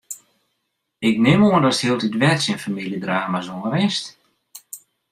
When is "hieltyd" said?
1.83-2.15